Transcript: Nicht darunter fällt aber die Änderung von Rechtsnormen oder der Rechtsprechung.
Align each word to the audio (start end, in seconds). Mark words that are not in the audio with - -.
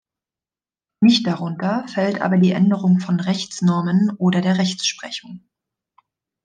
Nicht 1.01 1.27
darunter 1.27 1.87
fällt 1.87 2.21
aber 2.21 2.39
die 2.39 2.53
Änderung 2.53 2.99
von 2.99 3.19
Rechtsnormen 3.19 4.09
oder 4.17 4.41
der 4.41 4.57
Rechtsprechung. 4.57 5.47